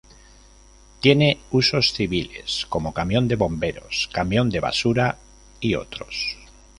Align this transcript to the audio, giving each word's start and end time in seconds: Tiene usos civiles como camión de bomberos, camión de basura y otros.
Tiene 0.99 1.41
usos 1.51 1.93
civiles 1.93 2.65
como 2.69 2.91
camión 2.91 3.27
de 3.27 3.35
bomberos, 3.35 4.09
camión 4.11 4.49
de 4.49 4.59
basura 4.59 5.19
y 5.59 5.75
otros. 5.75 6.37